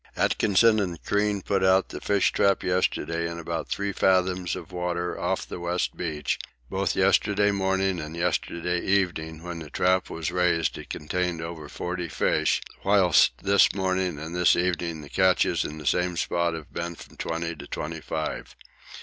[0.15, 5.47] Atkinson and Crean put out the fish trap in about 3 fathoms of water off
[5.47, 6.39] the west beach;
[6.71, 12.07] both yesterday morning and yesterday evening when the trap was raised it contained over forty
[12.09, 16.95] fish, whilst this morning and this evening the catches in the same spot have been
[16.95, 18.55] from twenty to twenty five.